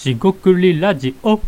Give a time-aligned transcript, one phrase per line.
[0.00, 1.38] しごくりラジオ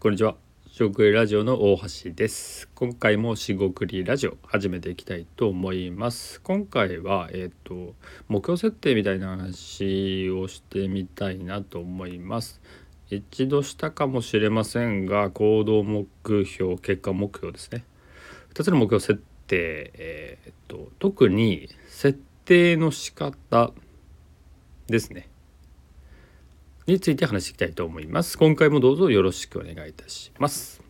[0.00, 0.36] こんにちは。
[0.72, 2.66] しごくりラジオの大橋です。
[2.74, 6.40] 今回もしごくりラジオ始めていきたいと思います。
[6.40, 7.92] 今回はえっ、と
[8.26, 12.62] 目標設定みたいな話をしてみたいなと思います。
[13.10, 17.84] 一度したかもしれませんが行動目標結果目標ですね。
[18.54, 23.72] 2つの目標設定、えーと特に設定の仕方
[24.86, 25.28] ですね。
[26.88, 28.38] について話していきたいと思います。
[28.38, 30.80] 今回もどうぞよろしくお願いいたします。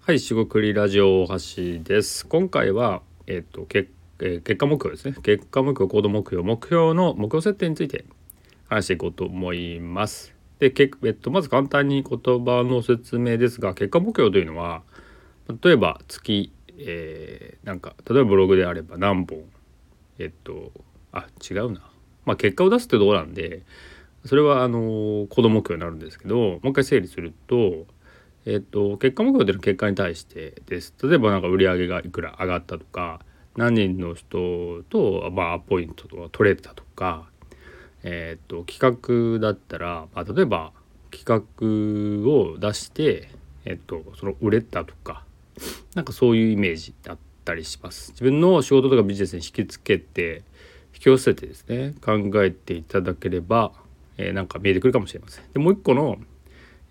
[0.00, 2.26] はい、しごくりラジオ大橋です。
[2.26, 3.90] 今回は、えっ、と、け
[4.20, 5.14] えー結果目標ですね。
[5.22, 8.06] 結果目標、行動目標、目標の目標設定について
[8.66, 10.34] 話していこうと思います。
[10.58, 14.82] で、けえっと、まず簡単に言葉の説明ですが、結果目標というのは、
[15.62, 19.44] 例えば月、えーなんか、例えばブログであれば何本、
[20.18, 20.72] えっと
[21.12, 21.80] あ違うな。
[22.24, 23.62] まあ結果を出すってとこなんで
[24.24, 27.86] それはあの行動目標になるんですけどもう一回整理すると
[28.46, 30.94] えっと結果目標っていうの結果に対してです。
[31.02, 33.20] 例えばなんか売り上げがいくら上がったとか
[33.56, 37.26] 何人の人と、まあ、アポイントとか取れたとか
[38.02, 40.72] えっと企画だったら、まあ、例えば
[41.10, 43.28] 企画を出して
[43.64, 45.24] えっとその売れたとか
[45.94, 48.12] なんかそういうイメージだったりします。
[48.12, 50.42] 自分の仕事とかビジネスに引きつけて
[50.94, 53.72] 引き寄せてですね考えていただければ、
[54.18, 55.44] えーなんか見えてくるかもしれません。
[55.52, 56.18] でもう一個の、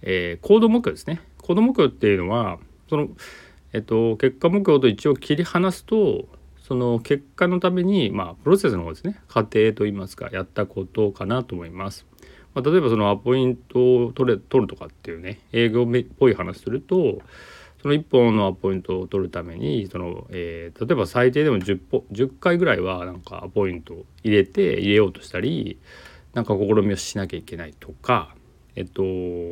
[0.01, 1.21] えー行動目標ですね。
[1.41, 3.09] 行動目標っていうのはその、
[3.73, 12.05] えっと、結果目標と一応切り離すとその結果のために、まあ、プロセスの方ですね過程といいますかやったことかなと思います。
[12.53, 17.19] まあ、例えばそのアポイントを取れ取るとかっていうね営業っぽい話すると
[17.81, 25.79] その1本のアポイントを取るためにその、えー例えば最低でも 10, ポ10回ぐらいはなんかアポイントを入れて入れようとしたり
[26.33, 28.35] なんか試みをしなきゃいけないとか、
[28.75, 29.03] えっと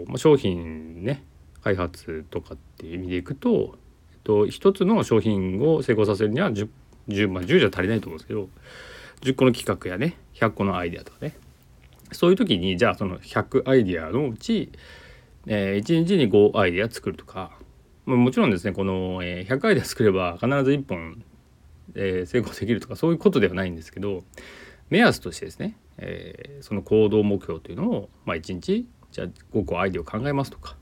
[0.07, 1.23] まあ、商品ね
[1.63, 3.78] 開発とかっていう意味でいくと、
[4.13, 6.69] えっと、1つの商品を成功させるには 10,
[7.09, 8.50] 10, まあ、10じゃ足りないと思うんですけど
[9.22, 11.35] 10個の企画やね100個のアイデアとかね。
[12.12, 14.72] そういう時にじゃあその100アイデアのうち、
[15.45, 17.51] えー1日に5アイデア作るとか
[18.15, 21.23] もちろんですねこの、え100アイデア作れば必ず1本、
[21.95, 24.23] え成功できるとかそういうことではないんですけど
[24.89, 30.77] 目安としてですね、えその行動目標というのを、まあ、1日じゃ5個アイデアを考えますとか、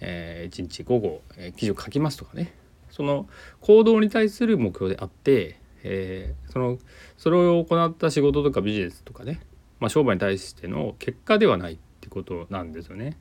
[0.00, 2.54] え1日5個、え記事を書きますとかね
[2.90, 3.28] その
[3.60, 6.78] 行動に対する目標であって、えその
[7.16, 9.40] それを行った仕事とかビジネスとかね、
[9.80, 13.18] まあ、商売に対しての結果ではないってことなんですよね。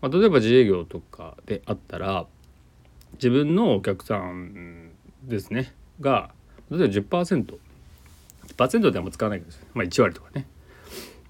[0.00, 2.26] まあ、例えば自営業とかであったら
[3.22, 4.90] 自分のお客さん
[5.22, 5.72] ですね。
[6.00, 6.32] が
[6.72, 10.48] 例えば 10%1% ではもう使わないけど、まあ、1割とかね、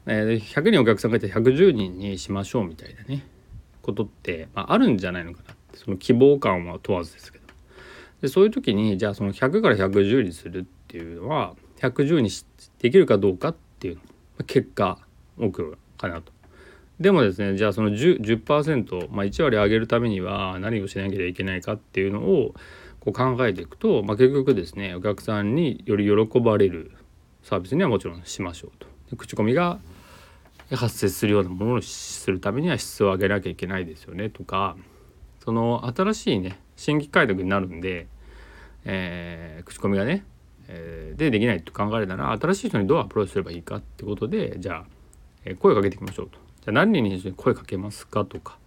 [0.06, 3.26] えー100人お客さんがいて110人にしましょうみたいなね。
[3.82, 5.76] ことって、まあ、あるんじゃないのかなって。
[5.76, 7.44] その希望感は問わずですけど。
[8.22, 12.31] でそういう時にじゃあその100から110にするっていうのは110に
[12.78, 13.98] できるかどうかっていう
[14.38, 14.98] ま結果
[15.36, 16.32] 目標かなと。
[17.00, 22.54] でもですねじゃあその 10%, 10%、まあ、1割上げるためには何をしなきゃいけないかっていうのを
[23.00, 26.92] こう考えていくと、まあ、結局ですねお客さんにより喜ばれる
[27.42, 29.16] サービスにはもちろんしましょうと。
[29.16, 29.78] 口コミが
[30.70, 34.76] 発生するようなものにするためには質を上げなきゃいけないですよねとか
[35.44, 38.06] その新しいね新規開拓になるんで、
[38.84, 40.25] えー口コミがね、
[40.69, 44.84] えーでできないと考えるなら新しい人にどうアプローチすればいいかってことでじゃあ、
[45.44, 46.41] えー声をかけていきましょうと。
[46.62, 48.59] じゃあ何人に声かけますかとか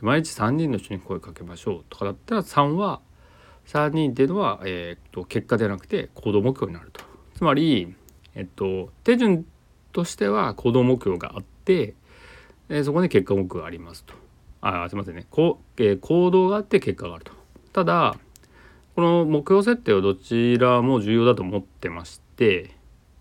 [0.00, 3.00] 毎日3人の人に声かけましょうとかだったら3は
[3.66, 7.04] 3人っていうのは、えーっと結果ではなくて行動目標になると。
[7.34, 7.94] つまり、
[8.34, 9.44] えっと、手順
[9.92, 11.94] としては行動目標があって、
[12.70, 14.14] えそこに結果目標がありますと。
[14.60, 17.32] あすいませんねこ、えー行動があって結果があると。
[17.72, 18.16] ただ
[18.96, 22.74] この目標設定はどちらも重要だと思ってまして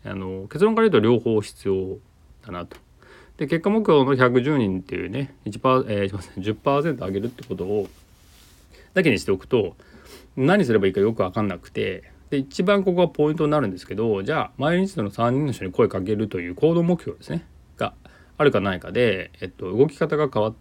[0.04, 1.98] あの結論から言うと両方必要
[2.46, 2.78] だなと。
[3.38, 7.88] で結果目標の110人っていうね1パ、えー、すいません10%上げるってことを
[8.94, 9.76] だけにしておくと
[10.36, 17.46] 何すればいいかよく分かんなくてで一番ここがポイントになるんですけどじゃあ毎日の3人の人に声かけるという行動目標ですね
[17.78, 17.94] が
[18.38, 20.56] あるかないかで、えっと、動き方が変わっ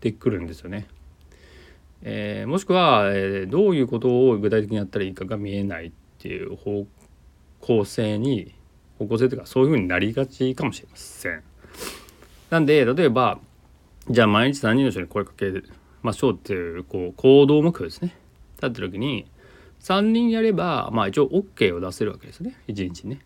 [0.00, 0.86] てくるんですよね。
[2.02, 6.84] えーもしくは、えーどういうことを具体的にやったらいいかが見えないっていう方
[7.60, 8.54] 向性に
[8.98, 11.51] 方向性というかそういうふうになりがちかもしれません。
[12.52, 13.38] なんで例えば
[14.10, 15.50] じゃあ毎日3人の人に声かけ
[16.02, 18.14] ましょうっていうこう行動目標ですね。
[18.56, 19.26] 立って時に
[19.80, 23.20] 3人やればまあ一応 OK を出せるわけですね1日にね。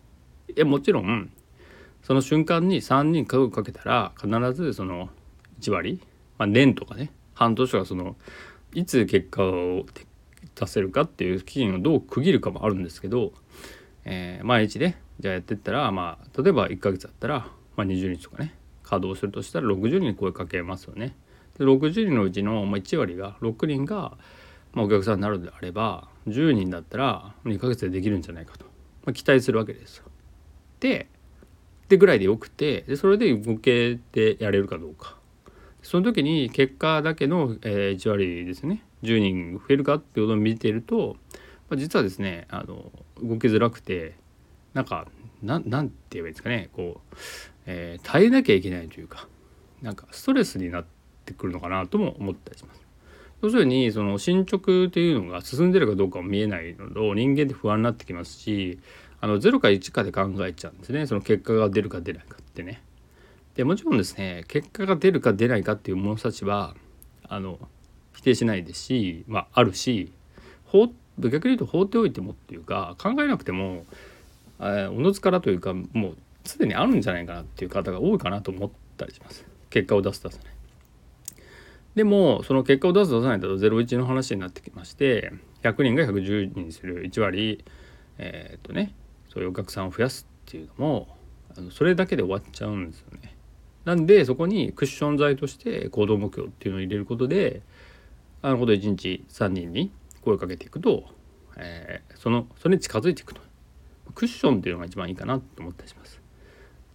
[0.55, 1.29] えもちろん
[2.03, 5.09] その瞬間に3人家族かけたら必ずその
[5.59, 5.99] 1割、
[6.37, 8.15] まあ、年とかね半年とかその
[8.73, 9.85] いつ結果を
[10.55, 13.33] 出せるかっていう期限をどう区切るかもあるんですけど、
[14.05, 18.53] えー、毎日ねじゃあやってったらまあ例えば1ヶ月だったら、まあ、20日とかね
[18.87, 21.15] 稼働するとしたら60人に声かけますよね。
[21.57, 24.17] で60人のうちの1割が6人が、
[24.75, 28.65] お客さんになるのであれば10人だったら2ヶ月でできるんじゃないかと、
[29.05, 30.05] まあ、期待するわけですよ。
[30.79, 31.07] で
[31.89, 35.17] でぐらいでよくてでそれで動けてやれるかどうか
[35.81, 41.15] その時に結果だけの、え、1割ですね10人増えるかっていうことを見ていると、
[41.75, 42.91] 実はですねあの
[43.23, 44.15] 動きづらくて
[44.73, 45.07] なんか
[45.41, 47.15] なんなんて言えばいいんですかねこう、
[47.67, 49.27] えー、耐えなきゃいけないというか
[49.81, 50.85] なんかストレスになっ
[51.25, 52.81] てくるのかなとも思ったりします。
[53.43, 58.79] 要するにその進捗っていうのが進んでるかどうかも見えないのと人間って不安になってきますし
[59.21, 62.81] あの0か1かで考えちゃうんですねその結果が出るか出ないかってね。
[63.53, 66.75] でもちろんですね結果が出るか出ないかっていう者たちは
[67.27, 67.59] あの
[68.13, 70.11] 否定しないですし、まあ、あるし
[71.19, 73.85] 逆に言うと放っておいてもっていうか考えなくても
[74.59, 74.65] お
[75.01, 80.53] のずからというかもうすでにあるんじゃないかなっていう方が多いかなと思ったりします結果を出す出さない。
[81.95, 85.33] でもその結果を出す出さないだと01の話になってきまして
[85.63, 87.63] 100人が110人にする1割
[88.19, 88.93] えー、っとね
[89.33, 91.17] そういうお客さんを増やすっていうのも
[91.57, 93.35] あのそれだけで終わっちゃうんですよね。
[93.85, 97.61] なんでそこにクッション材として行動目標っていうのを入れることで
[98.41, 99.91] あのこと1日3人に
[100.21, 101.05] 声をかけていくと、
[101.55, 103.41] えー、そのそれに近づいていくと
[104.13, 106.19] クッションっていうのが一番いいかなと思ったりします。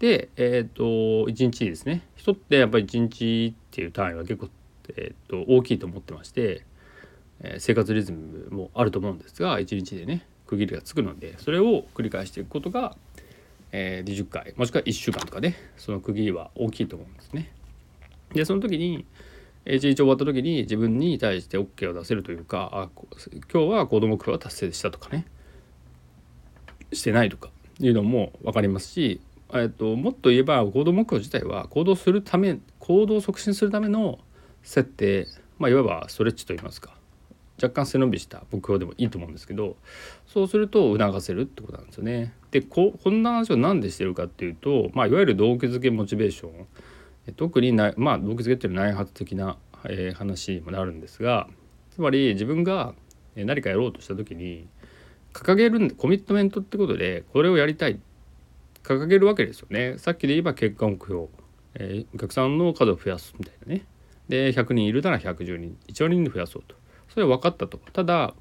[0.02, 0.82] でえっ、ー、と
[1.30, 4.48] 1日ですね人ってやっぱり1日っていう単位は結構、
[4.96, 6.66] えー、と大きいと思ってまして、
[7.40, 12.96] えー、生活リズムもあると思うんですが1日でね区切りがつくのでそれを繰り返していくことが、
[13.70, 17.52] えー、20回もしくは1週間とか、ね、その区切りは大きいと思うんですね。
[18.32, 19.06] でその時に
[19.66, 22.88] 1日終わった時に自分に対して OK を出せるというかあ
[23.52, 25.26] 今日は行動目標は達成したとかね
[26.92, 29.20] してないとかいうのも分かりますし、
[29.54, 34.18] えっと、もっと言えば行動目標自体は行動するため行動を促進するための
[34.62, 35.26] 設定、
[35.58, 36.94] まあ、いわばストレッチといいますか
[37.62, 39.76] 若干背伸びした目標でもいいと思うんですけど
[40.26, 42.34] そうすると促せるってことなんですよね。
[42.50, 46.66] でここんな話を何でしてるかっていうと、まあ、いわゆる動機づけモチベーション
[47.36, 51.46] 特にな、まあ、動機づけっていうのは内発的な、えー、話にもなるんですが
[51.92, 52.94] つまり自分が
[53.36, 54.66] 何かやろうとした時に
[55.32, 57.98] 掲げるコミットメントってことでこれをやりたいっ
[58.82, 59.96] 掲げるわけですよね。
[59.98, 61.26] さっきで言えば結果目標、
[61.74, 63.84] えー、お客さんの数を増やすみたいなね。
[64.28, 66.74] で100人いるなら110人1割人増やそうと。
[67.08, 67.78] それは分かったと。
[67.92, 68.34] ただ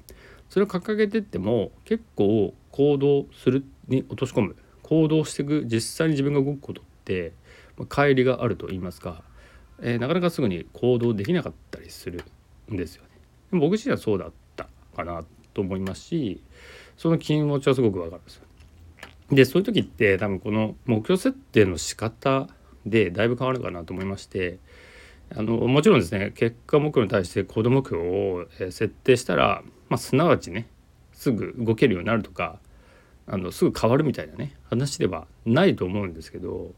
[0.48, 7.32] それを掲げてっても結構行動するに落とし込む行動していく実際に自分が動くことって
[7.78, 9.22] まあ乖離があると言いますか、
[9.80, 12.22] えー、なかなかすぐに行動できなかったりする
[12.70, 13.08] んですよね。
[13.50, 15.24] でも僕自身はそうだったかな
[15.54, 16.42] と思いますし
[16.98, 18.41] その気持ちはすごくわかるんです。
[19.32, 22.48] でそういう時って多分この目標設定の仕方
[22.86, 24.58] でだいぶ変わるかなと思いまして
[25.34, 30.68] あのもちろんですね結果目標に対して行動目標を設定したら、まあ、すなわちね
[31.12, 32.58] すぐ動けるようになるとか
[33.26, 36.72] あのすぐ変わるみたいなね話ではないと思うんですけど、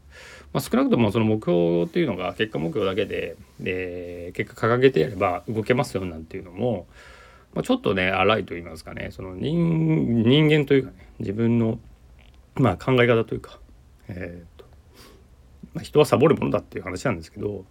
[0.53, 6.87] まあ、少なくともその目標っていうのが結果目標だけでで結果掲げてやれば動けますよなんていうのも、
[7.53, 11.79] まあ、ちょっとね荒いと言いますかねその人人間というかね自分の、
[12.55, 13.59] まあ、考え方というか、
[14.07, 14.65] えーと。
[15.73, 17.65] まあ、人はサボるものだっていう話なんですけど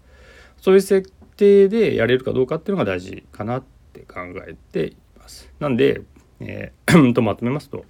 [0.61, 5.51] そういう設定でやれるかどうかっていうのが大事かなって考えています。
[5.59, 6.03] なんで、
[6.41, 7.85] えー、 とまとめますと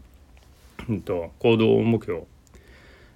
[0.89, 2.25] うんと、行動目標、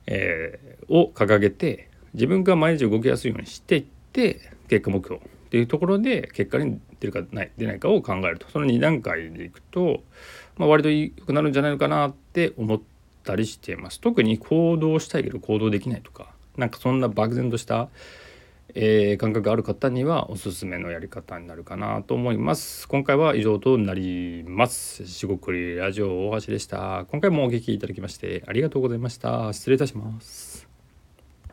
[0.06, 5.20] えー、を掲げて自分が毎日動きやすいようにしていって結果目標っ
[5.50, 8.49] ていうところで結果に出るかない出ないかを考えると。
[8.50, 10.02] その2段階でいくと、
[10.56, 12.97] まあ、割と良くなるんじゃないのかなって思って
[13.28, 17.88] ったりしています特に行動したいけど行動できないとかなんかそんな漠然とした
[18.75, 22.87] えー、感覚がある方にはおすすめのやり方になるかなと思います。
[22.87, 25.06] 今回は以上となります。
[25.06, 27.06] しごくりラジオ大橋でした。
[27.11, 29.54] 今回もお聴きいただきましてありがとうございました。
[29.54, 30.67] 失礼いたします。